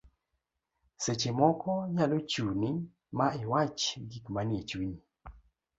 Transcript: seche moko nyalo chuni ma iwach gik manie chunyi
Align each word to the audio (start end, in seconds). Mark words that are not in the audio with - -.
seche 1.03 1.31
moko 1.39 1.69
nyalo 1.95 2.17
chuni 2.31 2.71
ma 3.17 3.27
iwach 3.41 3.83
gik 4.09 4.25
manie 4.33 4.61
chunyi 4.69 4.99